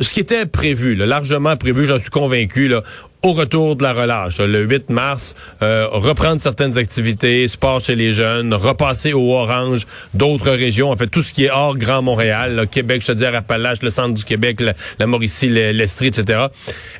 ce 0.00 0.12
qui 0.12 0.20
était 0.20 0.46
prévu, 0.46 0.94
largement 0.96 1.56
prévu, 1.56 1.86
j'en 1.86 1.98
suis 1.98 2.10
convaincu, 2.10 2.68
là, 2.68 2.82
au 3.22 3.32
retour 3.32 3.74
de 3.74 3.82
la 3.82 3.92
relâche, 3.92 4.38
le 4.38 4.60
8 4.60 4.90
mars, 4.90 5.34
euh, 5.62 5.88
reprendre 5.90 6.40
certaines 6.40 6.78
activités, 6.78 7.48
sport 7.48 7.80
chez 7.80 7.96
les 7.96 8.12
jeunes, 8.12 8.54
repasser 8.54 9.12
au 9.12 9.34
orange 9.34 9.86
d'autres 10.14 10.52
régions, 10.52 10.90
en 10.90 10.96
fait 10.96 11.08
tout 11.08 11.22
ce 11.22 11.32
qui 11.32 11.46
est 11.46 11.50
hors 11.50 11.76
Grand 11.76 12.00
Montréal, 12.00 12.68
Québec, 12.70 13.02
je 13.02 13.08
te 13.08 13.12
dis 13.12 13.24
Appalaches, 13.24 13.82
le 13.82 13.90
centre 13.90 14.14
du 14.14 14.24
Québec, 14.24 14.60
la, 14.98 15.06
Mauricie, 15.06 15.48
l'Estrie, 15.48 16.08
etc. 16.08 16.46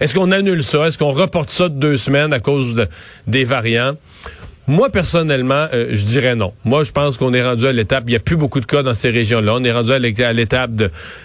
Est-ce 0.00 0.14
qu'on 0.14 0.32
annule 0.32 0.62
ça? 0.62 0.88
Est-ce 0.88 0.98
qu'on 0.98 1.12
reporte 1.12 1.50
ça 1.50 1.68
de 1.68 1.74
deux 1.74 1.96
semaines 1.96 2.32
à 2.32 2.40
cause 2.40 2.88
des 3.26 3.44
variants? 3.44 3.94
Moi, 4.68 4.90
personnellement, 4.90 5.66
euh, 5.72 5.88
je 5.92 6.04
dirais 6.04 6.36
non. 6.36 6.52
Moi, 6.64 6.84
je 6.84 6.92
pense 6.92 7.16
qu'on 7.16 7.32
est 7.32 7.42
rendu 7.42 7.66
à 7.66 7.72
l'étape, 7.72 8.04
il 8.06 8.10
n'y 8.10 8.16
a 8.16 8.20
plus 8.20 8.36
beaucoup 8.36 8.60
de 8.60 8.66
cas 8.66 8.82
dans 8.82 8.92
ces 8.92 9.08
régions-là. 9.08 9.54
On 9.54 9.64
est 9.64 9.72
rendu 9.72 9.92
à 9.92 9.98
l'étape 9.98 10.70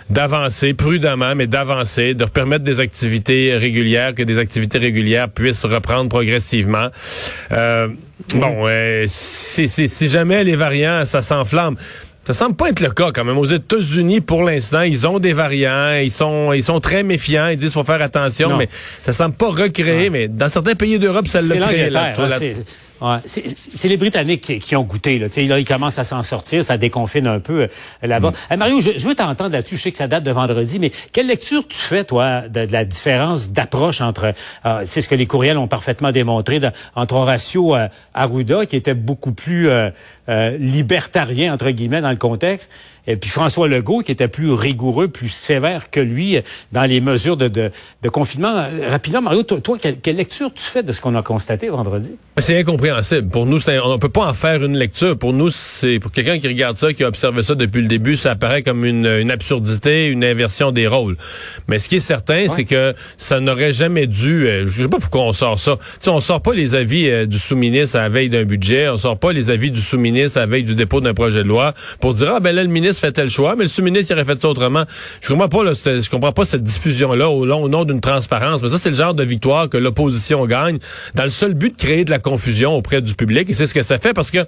d'avancer 0.10 0.74
prudemment, 0.74 1.36
mais 1.36 1.46
d'avancer, 1.46 2.14
de 2.14 2.24
permettre 2.24 2.64
des 2.64 2.80
activités 2.80 3.56
régulières, 3.58 4.16
que 4.16 4.24
des 4.24 4.40
activités 4.40 4.78
régulières 4.78 5.30
puissent 5.30 5.66
reprendre 5.66 6.10
progressivement. 6.10 6.88
Euh, 7.52 7.90
bon, 8.34 8.66
euh, 8.68 9.06
si 9.08 10.08
jamais 10.08 10.46
les 10.46 10.56
variants, 10.56 11.04
ça 11.04 11.22
s'enflamme. 11.22 11.76
Ça 12.26 12.34
semble 12.34 12.56
pas 12.56 12.70
être 12.70 12.80
le 12.80 12.92
cas 12.92 13.12
quand 13.12 13.26
même. 13.26 13.38
Aux 13.38 13.46
États-Unis, 13.46 14.22
pour 14.22 14.44
l'instant, 14.44 14.84
ils 14.84 15.06
ont 15.06 15.20
des 15.20 15.34
variants, 15.34 15.96
ils 16.02 16.10
sont, 16.12 16.54
ils 16.54 16.64
sont 16.64 16.80
très 16.80 17.04
méfiants, 17.04 17.50
ils 17.50 17.58
disent 17.58 17.72
qu'il 17.72 17.82
faut 17.82 17.84
faire 17.84 18.02
attention, 18.02 18.56
mais 18.56 18.70
ça 19.02 19.12
semble 19.12 19.36
pas 19.36 19.50
recréer. 19.50 20.10
Mais 20.10 20.30
dans 20.30 20.48
certains 20.48 20.76
pays 20.76 20.98
d'Europe, 20.98 21.28
ça 21.28 21.42
l'a 21.42 21.58
créé. 21.58 21.92
C'est 23.26 23.88
les 23.88 23.98
Britanniques 23.98 24.60
qui, 24.60 24.76
ont 24.76 24.84
goûté. 24.84 25.20
Là. 25.20 25.28
là, 25.36 25.60
ils 25.60 25.66
commencent 25.66 26.00
à 26.00 26.04
s'en 26.04 26.24
sortir, 26.24 26.64
ça 26.64 26.78
déconfine 26.78 27.28
un 27.28 27.40
peu 27.40 27.64
euh, 27.64 27.68
là-bas. 28.02 28.34
Mm. 28.50 28.58
Mario, 28.58 28.82
je, 28.82 29.08
veux 29.08 29.16
t'entendre 29.16 29.52
là-dessus. 29.52 29.78
Je 29.78 29.82
sais 29.84 29.92
que 29.92 29.98
ça 29.98 30.08
date 30.08 30.24
de 30.24 30.32
vendredi, 30.32 30.80
mais 30.80 30.92
quelle 31.12 31.28
lecture 31.28 31.68
tu 31.68 31.78
fais, 31.78 32.04
toi, 32.04 32.48
de, 32.48 32.68
la 32.72 32.86
différence 32.86 33.50
d'approche 33.50 34.02
entre, 34.02 34.34
euh, 34.66 34.84
c'est 34.86 35.02
ce 35.02 35.10
que 35.10 35.16
les 35.16 35.26
courriels 35.26 35.58
ont 35.58 35.68
parfaitement 35.68 36.12
démontré, 36.12 36.62
entre 36.96 37.16
Horacio 37.16 37.76
euh, 37.76 37.88
Arruda, 38.14 38.66
qui 38.66 38.76
était 38.76 38.94
beaucoup 38.94 39.34
plus 39.34 39.70
euh, 39.70 40.58
libertarien, 40.58 41.54
entre 41.54 41.70
guillemets, 41.72 42.02
dans 42.02 42.10
le 42.10 42.16
contexte, 42.16 42.72
et 43.06 43.18
puis 43.18 43.30
François 43.30 43.68
Legault, 43.68 44.00
qui 44.00 44.12
était 44.12 44.28
plus 44.28 44.52
rigoureux, 44.52 45.08
plus 45.08 45.30
sévère 45.30 45.92
que 45.92 46.00
lui 46.00 46.40
dans 46.72 46.84
les 46.84 47.02
mesures 47.02 47.38
de, 47.38 47.48
de, 47.48 47.72
de 48.02 48.10
confinement. 48.10 48.66
Rapidement, 48.90 49.22
Mario, 49.22 49.44
toi, 49.44 49.78
quelle, 49.80 50.16
lecture 50.16 50.52
tu 50.54 50.64
fais 50.64 50.84
de 50.84 50.92
ce 50.94 51.02
qu'on 51.02 51.16
a 51.16 51.22
constaté 51.22 51.70
vendredi? 51.70 52.12
C'est 52.38 52.58
incompréhensible. 52.58 53.30
Pour 53.30 53.46
nous, 53.46 53.60
on 53.68 53.94
ne 53.94 53.98
peut 53.98 54.10
pas 54.10 54.28
en 54.28 54.34
faire 54.34 54.64
une 54.64 54.78
lecture. 54.78 55.18
Pour 55.18 55.34
nous, 55.34 55.50
c'est 55.50 56.00
pour 56.00 56.12
quelqu'un 56.12 56.40
qui 56.40 56.48
regarde 56.48 56.78
ça, 56.78 56.94
qui 56.94 57.04
a 57.04 57.08
observé 57.08 57.44
ça 57.44 57.56
depuis 57.56 57.82
le 57.82 57.88
début, 57.88 58.16
ça 58.16 58.32
apparaît 58.32 58.64
comme 58.64 58.86
une, 58.86 59.06
une 59.06 59.32
absurdité, 59.32 60.08
une 60.08 60.24
inversion 60.24 60.72
des 60.72 60.88
rôles. 60.88 61.18
Mais 61.68 61.80
ce 61.80 61.90
qui 61.90 61.98
est 61.98 62.00
certain, 62.00 62.48
c'est 62.48 62.66
que 62.66 62.96
ça 63.18 63.40
n'aurait 63.40 63.74
jamais 63.74 64.08
dû. 64.08 64.48
Euh, 64.48 64.68
je 64.68 64.84
sais 64.84 64.90
pas 64.90 65.00
pourquoi 65.00 65.24
on 65.24 65.34
sort 65.34 65.60
ça. 65.60 65.78
Tu 65.78 66.06
sais, 66.06 66.10
on 66.10 66.20
sort 66.20 66.42
pas 66.42 66.54
les 66.54 66.76
avis 66.76 67.10
euh, 67.10 67.26
du 67.26 67.38
sous-ministre 67.38 67.98
à 67.98 68.04
la 68.04 68.10
veille 68.10 68.30
d'un 68.30 68.46
budget. 68.46 68.90
On 68.90 68.98
sort 68.98 69.18
pas 69.18 69.34
les 69.34 69.50
avis 69.50 69.72
du 69.72 69.82
sous-ministre 69.82 70.38
à 70.38 70.42
la 70.42 70.48
veille 70.48 70.64
du 70.64 70.76
dépôt 70.76 71.02
d'un 71.02 71.14
projet 71.14 71.44
de 71.44 71.48
loi 71.48 71.74
pour 72.00 72.14
dire 72.14 72.32
ah 72.36 72.40
ben 72.40 72.56
là 72.56 72.64
le 72.64 72.70
ministre 72.70 72.93
fait 73.00 73.12
tel 73.12 73.30
choix, 73.30 73.56
mais 73.56 73.64
le 73.64 73.70
sous-ministre 73.70 74.14
aurait 74.14 74.26
fait 74.26 74.42
ça 74.42 74.50
autrement. 74.50 74.86
Je 75.22 75.30
comprends 75.30 75.50
pas, 75.50 75.74
je 75.74 76.10
comprends 76.10 76.32
pas 76.32 76.46
cette 76.46 76.64
diffusion-là 76.64 77.30
au, 77.30 77.46
long, 77.46 77.68
nom 77.68 77.86
d'une 77.86 78.02
transparence. 78.02 78.62
Mais 78.62 78.70
ça, 78.70 78.78
c'est 78.78 78.90
le 78.90 78.96
genre 78.96 79.14
de 79.14 79.24
victoire 79.24 79.70
que 79.70 79.78
l'opposition 79.78 80.46
gagne 80.46 80.80
dans 81.16 81.24
le 81.24 81.30
seul 81.30 81.54
but 81.54 81.72
de 81.72 81.78
créer 81.78 82.06
de 82.06 82.12
la 82.12 82.20
confusion 82.20 82.76
auprès 82.76 83.02
du 83.02 83.16
public. 83.16 83.50
Et 83.50 83.54
c'est 83.54 83.68
ce 83.68 83.74
que 83.74 83.84
ça 83.84 84.00
fait 84.00 84.14
parce 84.14 84.32
que 84.32 84.46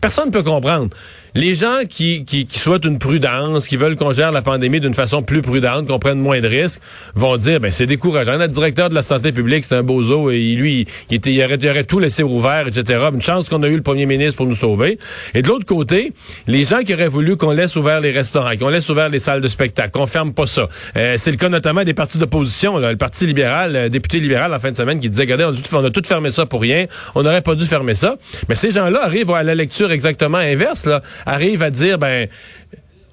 personne 0.00 0.26
ne 0.26 0.32
peut 0.32 0.42
comprendre. 0.42 0.90
Les 1.34 1.54
gens 1.54 1.80
qui, 1.88 2.24
qui, 2.24 2.46
souhaitent 2.58 2.86
une 2.86 2.98
prudence, 2.98 3.68
qui 3.68 3.76
veulent 3.76 3.96
qu'on 3.96 4.12
gère 4.12 4.32
la 4.32 4.42
pandémie 4.42 4.80
d'une 4.80 4.94
façon 4.94 5.22
plus 5.22 5.42
prudente, 5.42 5.86
qu'on 5.86 5.98
prenne 5.98 6.18
moins 6.18 6.40
de 6.40 6.48
risques, 6.48 6.80
vont 7.14 7.36
dire 7.36 7.60
ben 7.60 7.70
c'est 7.70 7.86
décourageant. 7.86 8.38
Notre 8.38 8.54
directeur 8.54 8.88
de 8.88 8.94
la 8.94 9.02
santé 9.02 9.30
publique, 9.30 9.64
c'est 9.64 9.76
un 9.76 9.82
bozo 9.82 10.30
et 10.30 10.54
lui, 10.54 10.86
il, 11.10 11.16
était, 11.16 11.32
il, 11.32 11.44
aurait, 11.44 11.58
il 11.60 11.68
aurait 11.68 11.84
tout 11.84 11.98
laissé 11.98 12.22
ouvert, 12.22 12.66
etc. 12.66 13.08
Une 13.12 13.22
chance 13.22 13.48
qu'on 13.48 13.62
a 13.62 13.68
eu 13.68 13.76
le 13.76 13.82
premier 13.82 14.06
ministre 14.06 14.36
pour 14.36 14.46
nous 14.46 14.54
sauver. 14.54 14.98
Et 15.34 15.42
de 15.42 15.48
l'autre 15.48 15.66
côté, 15.66 16.12
les 16.46 16.64
gens 16.64 16.80
qui 16.80 16.94
auraient 16.94 17.08
voulu 17.08 17.36
qu'on 17.36 17.52
laisse 17.52 17.76
ouvert 17.76 17.87
les 18.00 18.12
restaurants, 18.12 18.56
qu'on 18.56 18.68
laisse 18.68 18.88
ouvert 18.88 19.08
les 19.08 19.18
salles 19.18 19.40
de 19.40 19.48
spectacle, 19.48 19.90
qu'on 19.90 20.06
ferme 20.06 20.32
pas 20.34 20.46
ça. 20.46 20.68
Euh, 20.96 21.16
c'est 21.18 21.30
le 21.30 21.36
cas 21.36 21.48
notamment 21.48 21.84
des 21.84 21.94
partis 21.94 22.18
d'opposition. 22.18 22.78
Le 22.78 22.96
Parti 22.96 23.26
libéral, 23.26 23.72
le 23.72 23.90
député 23.90 24.20
libéral 24.20 24.52
en 24.52 24.58
fin 24.58 24.70
de 24.70 24.76
semaine 24.76 25.00
qui 25.00 25.08
disait, 25.08 25.22
regardez, 25.22 25.44
on 25.44 25.50
a, 25.50 25.52
tout, 25.52 25.74
on 25.74 25.84
a 25.84 25.90
tout 25.90 26.02
fermé 26.04 26.30
ça 26.30 26.46
pour 26.46 26.60
rien. 26.60 26.86
On 27.14 27.22
n'aurait 27.22 27.42
pas 27.42 27.54
dû 27.54 27.64
fermer 27.64 27.94
ça. 27.94 28.16
Mais 28.48 28.54
ces 28.54 28.70
gens-là 28.70 29.04
arrivent 29.04 29.30
à 29.30 29.42
la 29.42 29.54
lecture 29.54 29.90
exactement 29.90 30.38
inverse. 30.38 30.86
Là 30.86 31.02
arrive 31.26 31.62
à 31.62 31.70
dire, 31.70 31.98
ben, 31.98 32.28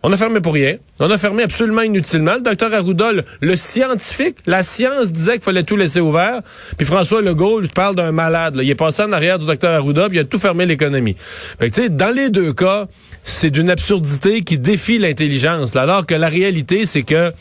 on 0.04 0.12
a 0.12 0.18
fermé 0.18 0.40
pour 0.40 0.54
rien. 0.54 0.78
On 1.00 1.10
a 1.10 1.18
fermé 1.18 1.44
absolument 1.44 1.82
inutilement. 1.82 2.36
Le 2.36 2.42
docteur 2.42 2.74
Arruda, 2.74 3.12
le, 3.42 3.56
scientifique, 3.56 4.38
la 4.46 4.62
science 4.62 5.12
disait 5.12 5.34
qu'il 5.34 5.42
fallait 5.42 5.64
tout 5.64 5.76
laisser 5.76 6.00
ouvert. 6.00 6.42
Puis 6.78 6.86
François 6.86 7.22
Legault 7.22 7.60
lui 7.60 7.70
parle 7.70 7.96
d'un 7.96 8.12
malade. 8.12 8.58
Il 8.62 8.70
est 8.70 8.76
passé 8.76 9.02
en 9.04 9.12
arrière 9.12 9.40
du 9.40 9.48
docteur 9.48 9.72
Arruda, 9.72 10.08
puis 10.08 10.18
il 10.18 10.22
a 10.22 10.26
tout 10.26 10.40
fermé 10.40 10.66
l'économie. 10.66 11.16
Fait 11.60 11.72
que, 11.72 11.88
dans 11.88 12.14
les 12.14 12.30
deux 12.30 12.54
cas, 12.54 12.86
c'est 13.26 13.50
d'une 13.50 13.70
absurdité 13.70 14.44
qui 14.44 14.58
défie 14.58 15.00
l'intelligence. 15.00 15.76
Alors 15.76 16.06
que 16.06 16.14
la 16.16 16.30
réalité, 16.30 16.86
c'est 16.86 17.04
que 17.04 17.34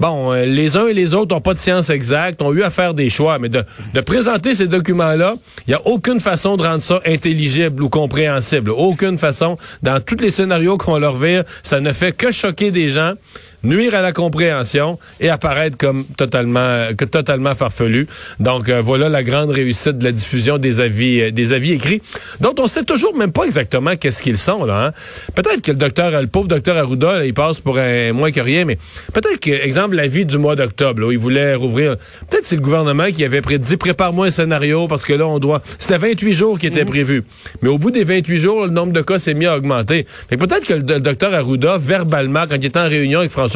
bon, 0.00 0.32
euh, 0.32 0.46
les 0.46 0.76
uns 0.76 0.88
et 0.88 0.94
les 0.94 1.14
autres 1.14 1.34
n'ont 1.34 1.40
pas 1.40 1.54
de 1.54 1.58
science 1.58 1.90
exacte, 1.90 2.40
ont 2.40 2.52
eu 2.52 2.62
à 2.62 2.70
faire 2.70 2.94
des 2.94 3.10
choix, 3.10 3.38
mais 3.38 3.50
de, 3.50 3.64
présenter 4.00 4.54
ces 4.54 4.66
documents-là, 4.66 5.34
il 5.66 5.70
n'y 5.70 5.74
a 5.74 5.86
aucune 5.86 6.18
façon 6.18 6.56
de 6.56 6.62
rendre 6.62 6.82
ça 6.82 7.00
intelligible 7.06 7.82
ou 7.82 7.88
compréhensible. 7.88 8.70
Aucune 8.70 9.18
façon. 9.18 9.56
Dans 9.82 10.00
tous 10.00 10.16
les 10.16 10.30
scénarios 10.30 10.78
qu'on 10.78 10.98
leur 10.98 11.16
vire, 11.16 11.44
ça 11.62 11.80
ne 11.80 11.92
fait 11.92 12.12
que 12.12 12.32
choquer 12.32 12.70
des 12.70 12.88
gens. 12.88 13.14
Nuire 13.62 13.94
à 13.94 14.02
la 14.02 14.12
compréhension 14.12 14.98
et 15.20 15.30
apparaître 15.30 15.76
comme 15.76 16.04
totalement, 16.16 16.88
que 16.96 17.04
totalement 17.04 17.54
farfelu. 17.54 18.06
Donc 18.40 18.68
euh, 18.68 18.80
voilà 18.80 19.08
la 19.08 19.22
grande 19.22 19.50
réussite 19.50 19.98
de 19.98 20.04
la 20.04 20.12
diffusion 20.12 20.58
des 20.58 20.80
avis, 20.80 21.20
euh, 21.20 21.30
des 21.30 21.52
avis 21.52 21.72
écrits, 21.72 22.00
dont 22.40 22.54
on 22.58 22.66
sait 22.66 22.84
toujours 22.84 23.16
même 23.16 23.32
pas 23.32 23.44
exactement 23.44 23.96
qu'est-ce 23.96 24.22
qu'ils 24.22 24.38
sont 24.38 24.64
là. 24.64 24.86
Hein. 24.86 24.92
Peut-être 25.34 25.62
que 25.62 25.72
le 25.72 25.76
docteur, 25.76 26.10
le 26.20 26.28
pauvre 26.28 26.48
docteur 26.48 26.76
Arruda, 26.76 27.24
il 27.24 27.34
passe 27.34 27.60
pour 27.60 27.78
un 27.78 28.12
moins 28.12 28.30
que 28.30 28.40
rien, 28.40 28.64
mais 28.64 28.78
peut-être 29.12 29.40
que, 29.40 29.50
exemple, 29.50 29.96
l'avis 29.96 30.24
du 30.24 30.38
mois 30.38 30.56
d'octobre, 30.56 31.06
où 31.06 31.12
il 31.12 31.18
voulait 31.18 31.54
rouvrir. 31.54 31.96
Peut-être 32.30 32.46
c'est 32.46 32.56
le 32.56 32.62
gouvernement 32.62 33.10
qui 33.14 33.24
avait 33.24 33.40
prédit 33.40 33.76
prépare-moi 33.76 34.26
un 34.26 34.30
scénario 34.30 34.88
parce 34.88 35.04
que 35.04 35.12
là 35.12 35.26
on 35.26 35.38
doit. 35.38 35.62
C'était 35.78 35.98
28 35.98 36.34
jours 36.34 36.58
qui 36.58 36.66
étaient 36.66 36.84
mhm. 36.84 36.90
prévus, 36.90 37.24
mais 37.62 37.68
au 37.68 37.78
bout 37.78 37.90
des 37.90 38.04
28 38.04 38.38
jours, 38.38 38.66
le 38.66 38.72
nombre 38.72 38.92
de 38.92 39.00
cas 39.00 39.18
s'est 39.18 39.34
mis 39.34 39.46
à 39.46 39.56
augmenter. 39.56 40.06
peut-être 40.28 40.66
que 40.66 40.74
le, 40.74 40.82
docteur 41.00 41.34
Arruda, 41.34 41.78
verbalement, 41.78 42.44
quand 42.48 42.56
il 42.56 42.66
était 42.66 42.78
en 42.78 42.88
réunion 42.88 43.20
avec 43.20 43.30
François 43.30 43.47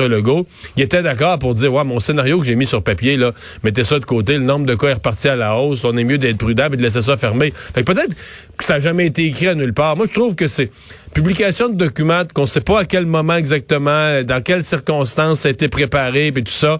Il 0.76 0.82
était 0.82 1.02
d'accord 1.02 1.38
pour 1.38 1.54
dire 1.54 1.72
ouais 1.72 1.84
mon 1.84 2.00
scénario 2.00 2.38
que 2.38 2.44
j'ai 2.46 2.56
mis 2.56 2.66
sur 2.66 2.82
papier 2.82 3.16
là, 3.16 3.32
mettez 3.62 3.84
ça 3.84 3.98
de 3.98 4.04
côté, 4.04 4.34
le 4.34 4.44
nombre 4.44 4.66
de 4.66 4.74
cas 4.74 4.88
est 4.88 4.94
reparti 4.94 5.28
à 5.28 5.36
la 5.36 5.56
hausse, 5.56 5.84
on 5.84 5.96
est 5.96 6.04
mieux 6.04 6.18
d'être 6.18 6.38
prudent 6.38 6.68
et 6.72 6.76
de 6.76 6.82
laisser 6.82 7.02
ça 7.02 7.16
fermer. 7.16 7.52
peut-être 7.74 8.14
que 8.56 8.64
ça 8.64 8.74
n'a 8.74 8.80
jamais 8.80 9.06
été 9.06 9.26
écrit 9.26 9.48
à 9.48 9.54
nulle 9.54 9.74
part. 9.74 9.96
Moi 9.96 10.06
je 10.08 10.12
trouve 10.12 10.34
que 10.34 10.46
c'est 10.46 10.70
publication 11.12 11.68
de 11.68 11.76
documents 11.76 12.22
qu'on 12.34 12.42
ne 12.42 12.46
sait 12.46 12.60
pas 12.60 12.80
à 12.80 12.84
quel 12.84 13.06
moment 13.06 13.36
exactement, 13.36 14.22
dans 14.22 14.42
quelles 14.42 14.64
circonstances 14.64 15.40
ça 15.40 15.48
a 15.48 15.50
été 15.50 15.68
préparé, 15.68 16.28
et 16.28 16.32
tout 16.32 16.50
ça, 16.50 16.78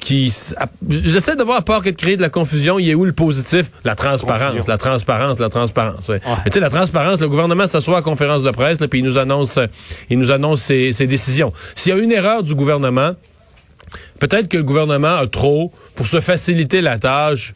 qui... 0.00 0.32
J'essaie 0.88 1.36
de 1.36 1.42
voir, 1.42 1.58
à 1.58 1.62
part 1.62 1.82
que 1.82 1.90
de 1.90 1.96
créer 1.96 2.16
de 2.16 2.22
la 2.22 2.28
confusion, 2.28 2.78
il 2.78 2.86
y 2.86 2.92
a 2.92 2.94
où 2.94 3.04
le 3.04 3.12
positif? 3.12 3.70
La 3.84 3.94
transparence, 3.94 4.66
la 4.68 4.78
transparence, 4.78 5.38
la 5.38 5.48
transparence. 5.48 6.08
Ouais. 6.08 6.20
Mais 6.44 6.50
tu 6.50 6.54
sais, 6.54 6.60
la 6.60 6.70
transparence, 6.70 7.20
le 7.20 7.28
gouvernement 7.28 7.66
s'assoit 7.66 7.98
à 7.98 8.02
conférence 8.02 8.42
de 8.42 8.50
presse, 8.50 8.78
puis 8.90 9.00
il 9.00 9.04
nous 9.04 9.18
annonce, 9.18 9.58
il 10.08 10.18
nous 10.18 10.30
annonce 10.30 10.62
ses, 10.62 10.92
ses 10.92 11.06
décisions. 11.06 11.52
S'il 11.74 11.94
y 11.94 11.98
a 11.98 12.02
une 12.02 12.12
erreur 12.12 12.42
du 12.42 12.54
gouvernement, 12.54 13.12
peut-être 14.18 14.48
que 14.48 14.56
le 14.56 14.62
gouvernement 14.62 15.16
a 15.16 15.26
trop, 15.26 15.72
pour 15.94 16.06
se 16.06 16.20
faciliter 16.20 16.80
la 16.80 16.98
tâche, 16.98 17.54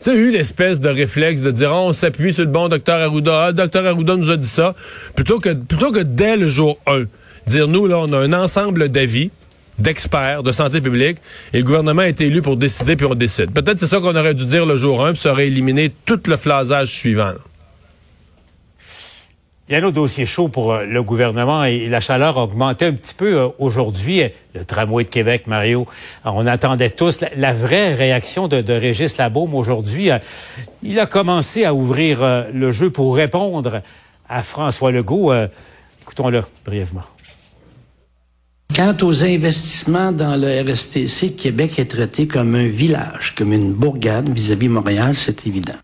tu 0.00 0.10
sais, 0.10 0.16
eu 0.16 0.30
l'espèce 0.30 0.78
de 0.80 0.88
réflexe 0.88 1.40
de 1.40 1.50
dire, 1.50 1.72
on 1.72 1.92
s'appuie 1.92 2.32
sur 2.32 2.44
le 2.44 2.50
bon 2.50 2.68
docteur 2.68 3.00
Arruda. 3.00 3.46
Ah, 3.46 3.52
docteur 3.52 3.84
Arruda 3.84 4.16
nous 4.16 4.30
a 4.30 4.36
dit 4.36 4.46
ça. 4.46 4.74
Plutôt 5.16 5.40
que, 5.40 5.52
plutôt 5.52 5.90
que 5.90 6.00
dès 6.00 6.36
le 6.36 6.48
jour 6.48 6.78
1, 6.86 7.04
dire, 7.46 7.66
nous, 7.66 7.86
là, 7.86 7.98
on 7.98 8.12
a 8.12 8.18
un 8.18 8.32
ensemble 8.32 8.88
d'avis 8.88 9.30
d'experts 9.78 10.42
de 10.42 10.52
santé 10.52 10.80
publique 10.80 11.18
et 11.52 11.58
le 11.58 11.64
gouvernement 11.64 12.02
est 12.02 12.20
élu 12.20 12.42
pour 12.42 12.56
décider 12.56 12.96
puis 12.96 13.06
on 13.06 13.14
décide. 13.14 13.52
Peut-être 13.52 13.78
c'est 13.80 13.86
ça 13.86 14.00
qu'on 14.00 14.16
aurait 14.16 14.34
dû 14.34 14.44
dire 14.44 14.66
le 14.66 14.76
jour 14.76 15.04
1 15.04 15.12
puis 15.12 15.20
ça 15.20 15.32
aurait 15.32 15.46
éliminé 15.46 15.92
tout 16.04 16.20
le 16.26 16.36
phlasage 16.36 16.88
suivant. 16.88 17.32
Il 19.68 19.72
y 19.72 19.74
a 19.74 19.80
un 19.80 19.82
autre 19.82 19.96
dossier 19.96 20.24
chaud 20.24 20.48
pour 20.48 20.72
euh, 20.72 20.86
le 20.86 21.02
gouvernement 21.02 21.62
et 21.64 21.88
la 21.88 22.00
chaleur 22.00 22.38
a 22.38 22.44
augmenté 22.44 22.86
un 22.86 22.92
petit 22.92 23.14
peu 23.14 23.36
euh, 23.36 23.48
aujourd'hui. 23.58 24.22
Le 24.54 24.64
tramway 24.64 25.04
de 25.04 25.10
Québec, 25.10 25.46
Mario, 25.46 25.86
on 26.24 26.46
attendait 26.46 26.88
tous 26.88 27.20
la, 27.36 27.52
vraie 27.52 27.92
réaction 27.92 28.48
de, 28.48 28.72
Régis 28.72 29.18
Labaume 29.18 29.54
aujourd'hui. 29.54 30.10
Euh, 30.10 30.18
il 30.82 30.98
a 30.98 31.04
commencé 31.04 31.66
à 31.66 31.74
ouvrir 31.74 32.46
le 32.50 32.72
jeu 32.72 32.90
pour 32.90 33.14
répondre 33.14 33.82
à 34.26 34.42
François 34.42 34.90
Legault. 34.90 35.32
Écoutons-le 36.02 36.44
brièvement. 36.64 37.02
Quant 38.74 38.96
aux 39.02 39.22
investissements 39.22 40.12
dans 40.12 40.36
le 40.36 40.62
RSTC, 40.62 41.32
Québec 41.32 41.78
est 41.78 41.90
traité 41.90 42.26
comme 42.26 42.54
un 42.54 42.68
village, 42.68 43.34
comme 43.34 43.52
une 43.52 43.72
bourgade 43.72 44.30
vis-à-vis 44.30 44.68
-vis 44.68 44.70
Montréal, 44.70 45.14
c'est 45.14 45.46
évident. 45.46 45.78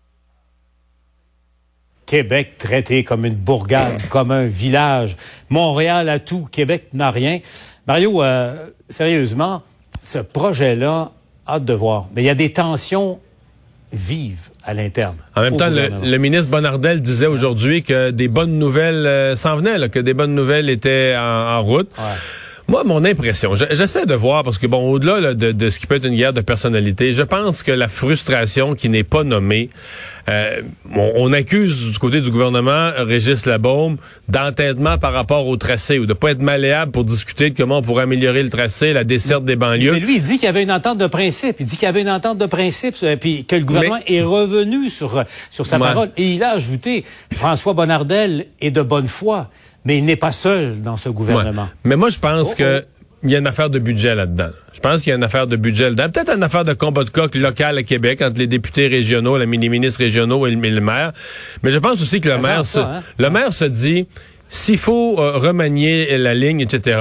Québec 2.05 2.57
traité 2.57 3.03
comme 3.03 3.25
une 3.25 3.35
bourgade, 3.35 4.01
comme 4.09 4.31
un 4.31 4.45
village. 4.45 5.17
Montréal 5.49 6.09
a 6.09 6.19
tout, 6.19 6.47
Québec 6.51 6.87
n'a 6.93 7.11
rien. 7.11 7.39
Mario, 7.87 8.23
euh, 8.23 8.67
sérieusement, 8.89 9.63
ce 10.03 10.19
projet-là, 10.19 11.11
hâte 11.47 11.65
de 11.65 11.73
voir. 11.73 12.07
Mais 12.15 12.23
il 12.23 12.25
y 12.25 12.29
a 12.29 12.35
des 12.35 12.53
tensions 12.53 13.19
vives 13.91 14.49
à 14.63 14.73
l'interne. 14.73 15.15
En 15.35 15.41
même 15.41 15.57
temps, 15.57 15.69
le, 15.69 16.17
ministre 16.17 16.49
Bonardel 16.49 17.01
disait 17.01 17.27
aujourd'hui 17.27 17.83
que 17.83 18.09
des 18.09 18.27
bonnes 18.27 18.57
nouvelles 18.57 19.05
euh, 19.05 19.35
s'en 19.35 19.57
venaient, 19.57 19.89
que 19.89 19.99
des 19.99 20.13
bonnes 20.13 20.33
nouvelles 20.33 20.69
étaient 20.69 21.15
en, 21.17 21.61
route. 21.63 21.89
Moi, 22.67 22.83
mon 22.83 23.05
impression, 23.05 23.53
j'essaie 23.55 24.07
de 24.07 24.15
voir, 24.15 24.43
parce 24.43 24.57
que 24.57 24.65
bon, 24.65 24.89
au-delà 24.89 25.35
de, 25.35 25.69
ce 25.69 25.77
qui 25.77 25.85
peut 25.85 25.95
être 25.95 26.05
une 26.05 26.15
guerre 26.15 26.33
de 26.33 26.41
personnalité, 26.41 27.13
je 27.13 27.21
pense 27.21 27.61
que 27.61 27.71
la 27.71 27.87
frustration 27.87 28.73
qui 28.73 28.89
n'est 28.89 29.03
pas 29.03 29.23
nommée, 29.23 29.69
euh, 30.29 30.63
on, 30.95 31.31
accuse 31.31 31.91
du 31.91 31.99
côté 31.99 32.21
du 32.21 32.31
gouvernement 32.31 32.91
Régis 32.97 33.45
Labaume 33.45 33.97
d'entêtement 34.29 34.97
par 34.97 35.13
rapport 35.13 35.45
au 35.45 35.57
tracé 35.57 35.99
ou 35.99 36.07
de 36.07 36.13
pas 36.13 36.31
être 36.31 36.41
malléable 36.41 36.91
pour 36.91 37.03
discuter 37.03 37.51
de 37.51 37.55
comment 37.55 37.77
on 37.77 37.81
pourrait 37.83 38.03
améliorer 38.03 38.41
le 38.41 38.49
tracé, 38.49 38.93
la 38.93 39.03
desserte 39.03 39.45
des 39.45 39.55
banlieues. 39.55 39.91
Mais 39.91 39.99
lui, 39.99 40.15
il 40.15 40.23
dit 40.23 40.37
qu'il 40.37 40.45
y 40.45 40.47
avait 40.47 40.63
une 40.63 40.71
entente 40.71 40.97
de 40.97 41.07
principe. 41.07 41.57
Il 41.59 41.67
dit 41.67 41.75
qu'il 41.77 41.85
y 41.85 41.89
avait 41.89 42.01
une 42.01 42.09
entente 42.09 42.39
de 42.39 42.47
principe, 42.47 42.95
euh, 43.03 43.15
puis 43.15 43.45
que 43.45 43.57
le 43.57 43.63
gouvernement 43.63 43.99
est 44.07 44.23
revenu 44.23 44.89
sur, 44.89 45.23
sur 45.51 45.67
sa 45.67 45.77
parole. 45.77 46.09
Et 46.17 46.31
il 46.31 46.43
a 46.43 46.53
ajouté, 46.53 47.05
François 47.31 47.73
Bonnardel 47.73 48.47
est 48.59 48.71
de 48.71 48.81
bonne 48.81 49.07
foi 49.07 49.51
mais 49.85 49.99
il 49.99 50.05
n'est 50.05 50.15
pas 50.15 50.31
seul 50.31 50.81
dans 50.81 50.97
ce 50.97 51.09
gouvernement. 51.09 51.69
Mais 51.83 51.95
moi, 51.95 52.09
je 52.09 52.19
pense 52.19 52.51
oh, 52.51 52.55
que 52.57 52.83
oh. 52.83 53.03
il 53.23 53.31
y 53.31 53.35
a 53.35 53.39
une 53.39 53.47
affaire 53.47 53.69
de 53.69 53.79
budget 53.79 54.15
là-dedans. 54.15 54.49
Je 54.73 54.79
pense 54.79 55.01
qu'il 55.01 55.11
y 55.11 55.13
a 55.13 55.15
une 55.15 55.23
affaire 55.23 55.47
de 55.47 55.55
budget 55.55 55.85
là-dedans. 55.85 56.09
Peut-être 56.09 56.35
une 56.35 56.43
affaire 56.43 56.65
de 56.65 56.73
combat 56.73 57.03
de 57.03 57.09
coq 57.11 57.35
local 57.35 57.77
à 57.77 57.83
Québec 57.83 58.21
entre 58.21 58.39
les 58.39 58.47
députés 58.47 58.87
régionaux, 58.87 59.37
les 59.37 59.45
ministres 59.45 59.99
régionaux 59.99 60.47
et 60.47 60.51
le, 60.51 60.81
maire. 60.81 61.13
Mais 61.63 61.71
je 61.71 61.79
pense 61.79 62.01
aussi 62.01 62.19
que 62.19 62.29
le 62.29 62.39
maire, 62.39 62.65
se, 62.65 62.79
hein? 62.79 63.03
le 63.17 63.29
maire 63.29 63.53
se 63.53 63.65
dit, 63.65 64.07
s'il 64.49 64.77
faut 64.77 65.19
euh, 65.19 65.37
remanier 65.37 66.17
la 66.17 66.33
ligne, 66.33 66.61
etc., 66.61 66.99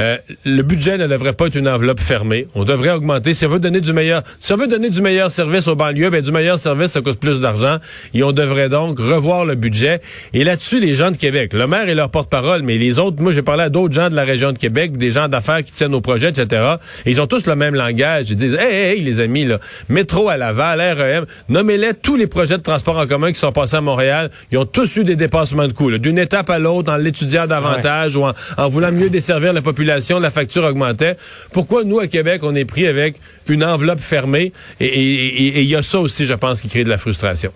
euh, 0.00 0.16
le 0.44 0.62
budget 0.62 0.96
ne 0.96 1.08
devrait 1.08 1.32
pas 1.32 1.46
être 1.46 1.56
une 1.56 1.68
enveloppe 1.68 1.98
fermée. 1.98 2.46
On 2.54 2.64
devrait 2.64 2.90
augmenter. 2.90 3.34
Si 3.34 3.44
on 3.46 3.48
veut 3.48 3.58
donner 3.58 3.80
du 3.80 3.92
meilleur, 3.92 4.22
si 4.38 4.52
on 4.52 4.56
veut 4.56 4.68
donner 4.68 4.90
du 4.90 5.02
meilleur 5.02 5.28
service 5.30 5.66
aux 5.66 5.74
banlieues, 5.74 6.10
ben 6.10 6.22
du 6.22 6.30
meilleur 6.30 6.56
service, 6.58 6.92
ça 6.92 7.00
coûte 7.00 7.18
plus 7.18 7.40
d'argent. 7.40 7.78
Et 8.14 8.22
on 8.22 8.30
devrait 8.30 8.68
donc 8.68 9.00
revoir 9.00 9.44
le 9.44 9.56
budget. 9.56 10.00
Et 10.34 10.44
là-dessus, 10.44 10.78
les 10.78 10.94
gens 10.94 11.10
de 11.10 11.16
Québec, 11.16 11.52
le 11.52 11.66
maire 11.66 11.88
est 11.88 11.96
leur 11.96 12.10
porte-parole, 12.10 12.62
mais 12.62 12.78
les 12.78 13.00
autres, 13.00 13.20
moi, 13.20 13.32
j'ai 13.32 13.42
parlé 13.42 13.64
à 13.64 13.70
d'autres 13.70 13.92
gens 13.92 14.08
de 14.08 14.14
la 14.14 14.24
région 14.24 14.52
de 14.52 14.58
Québec, 14.58 14.96
des 14.96 15.10
gens 15.10 15.26
d'affaires 15.26 15.64
qui 15.64 15.72
tiennent 15.72 15.94
au 15.94 16.00
projet, 16.00 16.28
etc. 16.28 16.62
Et 17.04 17.10
ils 17.10 17.20
ont 17.20 17.26
tous 17.26 17.46
le 17.46 17.56
même 17.56 17.74
langage. 17.74 18.30
Ils 18.30 18.36
disent, 18.36 18.54
hey, 18.54 18.98
hey, 18.98 19.00
les 19.00 19.18
amis, 19.18 19.46
là, 19.46 19.58
métro 19.88 20.28
à 20.28 20.36
Laval, 20.36 20.80
REM, 20.80 21.26
nommez-les 21.48 21.94
tous 21.94 22.14
les 22.14 22.28
projets 22.28 22.58
de 22.58 22.62
transport 22.62 22.98
en 22.98 23.06
commun 23.08 23.32
qui 23.32 23.40
sont 23.40 23.52
passés 23.52 23.76
à 23.76 23.80
Montréal. 23.80 24.30
Ils 24.52 24.58
ont 24.58 24.64
tous 24.64 24.96
eu 24.96 25.02
des 25.02 25.16
dépassements 25.16 25.66
de 25.66 25.72
coûts, 25.72 25.90
d'une 25.98 26.18
étape 26.18 26.50
à 26.50 26.60
l'autre, 26.60 26.92
en 26.92 26.96
l'étudiant 26.96 27.48
davantage 27.48 28.14
ou 28.14 28.24
en 28.24 28.68
voulant 28.68 28.92
mieux 28.92 29.10
desservir 29.10 29.52
la 29.52 29.60
population 29.60 29.87
la 30.20 30.30
facture 30.30 30.64
augmentait. 30.64 31.16
Pourquoi 31.52 31.84
nous, 31.84 31.98
à 31.98 32.06
Québec, 32.06 32.42
on 32.44 32.54
est 32.54 32.64
pris 32.64 32.86
avec 32.86 33.16
une 33.48 33.64
enveloppe 33.64 34.00
fermée? 34.00 34.52
Et 34.80 35.60
il 35.60 35.68
y 35.68 35.76
a 35.76 35.82
ça 35.82 35.98
aussi, 36.00 36.26
je 36.26 36.34
pense, 36.34 36.60
qui 36.60 36.68
crée 36.68 36.84
de 36.84 36.88
la 36.88 36.98
frustration. 36.98 37.52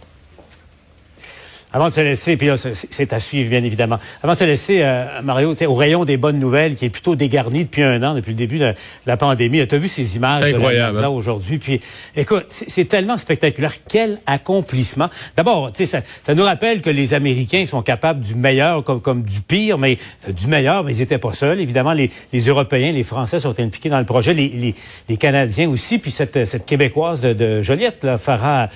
Avant 1.75 1.88
de 1.88 1.95
se 1.95 2.02
laisser, 2.02 2.37
puis 2.37 2.49
là, 2.49 2.57
c'est 2.57 3.12
à 3.14 3.21
suivre, 3.21 3.49
bien 3.49 3.64
évidemment. 3.64 3.99
Avant 4.23 4.35
de 4.35 4.38
se 4.38 4.45
laisser, 4.45 4.81
euh, 4.83 5.23
Mario, 5.23 5.55
au 5.67 5.75
rayon 5.75 6.05
des 6.05 6.19
bonnes 6.19 6.38
nouvelles, 6.38 6.75
qui 6.75 6.85
est 6.85 6.91
plutôt 6.91 7.17
dégarni 7.17 7.64
depuis 7.64 7.83
un 7.83 8.02
an, 8.02 8.14
depuis 8.14 8.33
le 8.33 8.37
début 8.37 8.59
de, 8.59 8.75
la 9.07 9.17
pandémie. 9.17 9.67
Tu 9.67 9.75
as 9.75 9.79
vu 9.79 9.88
ces 9.88 10.17
images 10.17 10.45
Incroyable, 10.45 10.99
de 10.99 11.02
hein? 11.02 11.09
aujourd'hui. 11.09 11.57
Puis, 11.59 11.81
écoute, 12.14 12.45
c'est 12.49 12.85
tellement 12.85 13.17
spectaculaire. 13.17 13.73
Quel 13.88 14.21
accomplissement. 14.26 15.09
D'abord, 15.35 15.71
ça, 15.73 16.00
ça 16.23 16.35
nous 16.35 16.45
rappelle 16.45 16.83
que 16.83 16.91
les 16.91 17.14
Américains 17.14 17.64
sont 17.67 17.81
capables 17.81 18.21
du 18.21 18.35
meilleur 18.35 18.85
comme, 18.85 19.00
comme 19.00 19.23
du 19.23 19.41
pire, 19.41 19.79
mais 19.79 19.97
euh, 20.29 20.33
du 20.33 20.49
meilleur, 20.49 20.85
mais 20.85 20.93
ils 20.93 20.99
n'étaient 20.99 21.17
pas 21.17 21.33
seuls. 21.33 21.59
Évidemment, 21.59 21.95
les, 21.95 22.11
les, 22.35 22.41
Européens, 22.41 22.93
les 22.93 23.02
Français 23.02 23.38
sont 23.38 23.59
impliqués 23.59 23.88
dans 23.88 23.99
le 23.99 24.05
projet, 24.05 24.35
les, 24.35 24.49
les, 24.49 24.75
les 25.09 25.17
Canadiens 25.17 25.71
aussi, 25.71 25.99
puis 25.99 26.11
cette, 26.11 26.45
cette 26.45 26.67
Québécoise 26.67 27.23
de, 27.23 27.33
de 27.33 27.62
Joliette, 27.62 28.05
là, 28.05 28.19
Farah 28.19 28.69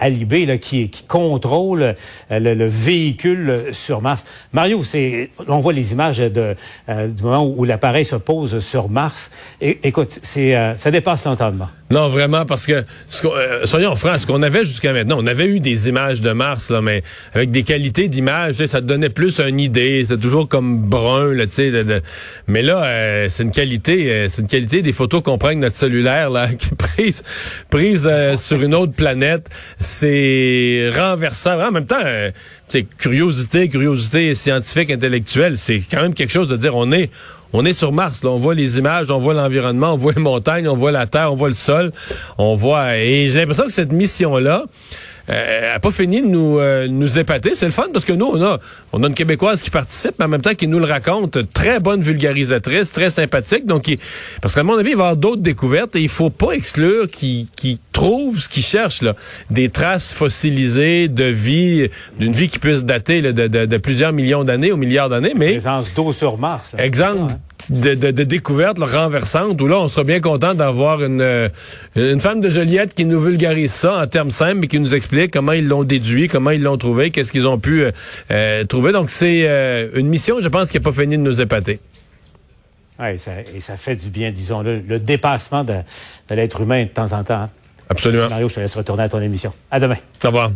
Alibé, 0.00 0.46
là, 0.46 0.58
qui, 0.58 0.90
qui 0.90 1.04
contrôle... 1.04 1.94
Euh, 2.32 2.39
le, 2.40 2.66
véhicule 2.66 3.62
sur 3.72 4.00
Mars. 4.00 4.24
Mario, 4.52 4.84
c'est, 4.84 5.30
on 5.48 5.60
voit 5.60 5.72
les 5.72 5.92
images 5.92 6.18
de, 6.18 6.54
euh, 6.88 7.08
du 7.08 7.22
moment 7.22 7.44
où, 7.44 7.64
l'appareil 7.64 8.04
se 8.04 8.16
pose 8.16 8.58
sur 8.60 8.88
Mars. 8.88 9.30
Et, 9.60 9.78
écoute, 9.82 10.18
c'est, 10.22 10.56
euh, 10.56 10.74
ça 10.76 10.90
dépasse 10.90 11.24
l'entendement. 11.24 11.68
Non, 11.90 12.08
vraiment, 12.08 12.46
parce 12.46 12.66
que, 12.66 12.84
euh, 13.24 13.66
soyons 13.66 13.96
francs, 13.96 14.20
ce 14.20 14.26
qu'on 14.26 14.42
avait 14.42 14.64
jusqu'à 14.64 14.92
maintenant, 14.92 15.16
on 15.18 15.26
avait 15.26 15.46
eu 15.46 15.58
des 15.58 15.88
images 15.88 16.20
de 16.20 16.30
Mars, 16.30 16.70
là, 16.70 16.80
mais 16.80 17.02
avec 17.34 17.50
des 17.50 17.64
qualités 17.64 18.08
d'image, 18.08 18.64
ça 18.66 18.80
donnait 18.80 19.08
plus 19.08 19.40
une 19.40 19.58
idée, 19.58 20.04
c'est 20.06 20.20
toujours 20.20 20.48
comme 20.48 20.82
brun, 20.82 21.34
là, 21.34 21.46
tu 21.46 21.54
sais. 21.54 21.72
mais 22.46 22.62
là, 22.62 22.84
euh, 22.84 23.26
c'est 23.28 23.42
une 23.42 23.50
qualité, 23.50 24.08
euh, 24.08 24.28
c'est 24.28 24.42
une 24.42 24.48
qualité 24.48 24.82
des 24.82 24.92
photos 24.92 25.20
qu'on 25.20 25.36
prend 25.36 25.48
avec 25.48 25.58
notre 25.58 25.74
cellulaire, 25.74 26.30
là, 26.30 26.46
qui 26.58 26.70
prise, 26.76 27.24
prise 27.70 28.08
sur 28.36 28.62
une 28.62 28.76
autre 28.76 28.92
planète. 28.92 29.48
C'est 29.80 30.90
renversant. 30.94 31.60
En 31.60 31.72
même 31.72 31.86
temps, 31.86 32.04
c'est 32.70 32.84
curiosité, 32.84 33.68
curiosité 33.68 34.34
scientifique, 34.36 34.90
intellectuelle, 34.90 35.58
c'est 35.58 35.82
quand 35.90 36.02
même 36.02 36.14
quelque 36.14 36.30
chose 36.32 36.46
de 36.46 36.56
dire, 36.56 36.76
on 36.76 36.92
est, 36.92 37.10
on 37.52 37.64
est 37.64 37.72
sur 37.72 37.90
Mars, 37.90 38.22
là, 38.22 38.30
on 38.30 38.38
voit 38.38 38.54
les 38.54 38.78
images, 38.78 39.10
on 39.10 39.18
voit 39.18 39.34
l'environnement, 39.34 39.94
on 39.94 39.96
voit 39.96 40.12
les 40.12 40.22
montagnes, 40.22 40.68
on 40.68 40.76
voit 40.76 40.92
la 40.92 41.06
Terre, 41.06 41.32
on 41.32 41.36
voit 41.36 41.48
le 41.48 41.54
sol, 41.54 41.92
on 42.38 42.54
voit... 42.54 42.96
Et 42.96 43.26
j'ai 43.28 43.40
l'impression 43.40 43.64
que 43.64 43.72
cette 43.72 43.90
mission-là, 43.92 44.66
euh, 45.30 45.76
a 45.76 45.78
pas 45.78 45.90
fini 45.90 46.22
de 46.22 46.26
nous, 46.26 46.58
euh, 46.58 46.88
nous 46.88 47.18
épater. 47.18 47.54
C'est 47.54 47.66
le 47.66 47.72
fun 47.72 47.86
parce 47.92 48.04
que 48.04 48.12
nous, 48.12 48.26
on 48.26 48.42
a, 48.42 48.58
on 48.92 49.02
a 49.02 49.06
une 49.06 49.14
Québécoise 49.14 49.62
qui 49.62 49.70
participe, 49.70 50.14
mais 50.18 50.24
en 50.24 50.28
même 50.28 50.42
temps 50.42 50.54
qui 50.54 50.66
nous 50.66 50.78
le 50.78 50.86
raconte. 50.86 51.38
Très 51.52 51.78
bonne 51.78 52.00
vulgarisatrice, 52.00 52.90
très 52.92 53.10
sympathique. 53.10 53.66
Donc, 53.66 53.94
parce 54.42 54.54
qu'à 54.54 54.62
mon 54.62 54.76
avis, 54.76 54.90
il 54.90 54.96
va 54.96 55.02
y 55.02 55.06
avoir 55.06 55.16
d'autres 55.16 55.42
découvertes 55.42 55.94
et 55.96 56.00
il 56.00 56.08
faut 56.08 56.30
pas 56.30 56.52
exclure 56.52 57.08
qu'il 57.08 57.46
trouve 57.92 58.40
ce 58.40 58.48
qu'il 58.48 58.64
cherche, 58.64 59.02
là. 59.02 59.14
Des 59.50 59.68
traces 59.68 60.12
fossilisées 60.12 61.08
de 61.08 61.24
vie, 61.24 61.88
d'une 62.18 62.32
vie 62.32 62.48
qui 62.48 62.58
puisse 62.58 62.84
dater 62.84 63.22
de, 63.22 63.32
de, 63.32 63.66
de, 63.66 63.76
plusieurs 63.78 64.12
millions 64.12 64.44
d'années 64.44 64.72
ou 64.72 64.76
milliards 64.76 65.08
d'années. 65.08 65.34
Mais. 65.36 65.52
Présence 65.52 65.94
d'eau 65.94 66.12
sur 66.12 66.38
Mars. 66.38 66.74
exemple. 66.78 67.34
De, 67.68 67.94
de, 67.94 68.10
de 68.10 68.24
découvertes 68.24 68.78
renversantes 68.78 69.60
où 69.60 69.68
là, 69.68 69.78
on 69.78 69.88
sera 69.88 70.02
bien 70.02 70.20
content 70.20 70.54
d'avoir 70.54 71.04
une, 71.04 71.20
euh, 71.20 71.48
une 71.94 72.18
femme 72.18 72.40
de 72.40 72.48
Joliette 72.48 72.94
qui 72.94 73.04
nous 73.04 73.20
vulgarise 73.20 73.70
ça 73.70 74.00
en 74.00 74.06
termes 74.06 74.30
simples, 74.30 74.60
mais 74.60 74.66
qui 74.66 74.80
nous 74.80 74.94
explique 74.94 75.32
comment 75.32 75.52
ils 75.52 75.68
l'ont 75.68 75.84
déduit, 75.84 76.26
comment 76.26 76.50
ils 76.50 76.62
l'ont 76.62 76.78
trouvé, 76.78 77.10
qu'est-ce 77.10 77.30
qu'ils 77.30 77.46
ont 77.46 77.58
pu 77.58 77.82
euh, 77.82 77.92
euh, 78.30 78.64
trouver. 78.64 78.92
Donc, 78.92 79.10
c'est 79.10 79.42
une 79.94 80.08
mission, 80.08 80.40
je 80.40 80.48
pense, 80.48 80.70
qui 80.70 80.78
n'a 80.78 80.82
pas 80.82 80.92
fini 80.92 81.16
de 81.18 81.22
nous 81.22 81.40
épater. 81.40 81.80
Oui, 82.98 83.18
ça, 83.18 83.32
et 83.54 83.60
ça 83.60 83.76
fait 83.76 83.96
du 83.96 84.10
bien, 84.10 84.30
disons, 84.30 84.62
le, 84.62 84.80
le 84.80 84.98
dépassement 84.98 85.62
de, 85.62 85.74
de 86.28 86.34
l'être 86.34 86.60
humain 86.62 86.84
de 86.84 86.88
temps 86.88 87.12
en 87.12 87.22
temps. 87.24 87.34
Hein. 87.42 87.50
Absolument. 87.88 88.28
Mario, 88.30 88.48
je 88.48 88.54
te 88.54 88.60
laisse 88.60 88.74
retourner 88.74 89.02
à 89.04 89.08
ton 89.08 89.20
émission. 89.20 89.52
À 89.70 89.78
demain. 89.80 89.96
Au 90.24 90.26
revoir. 90.28 90.50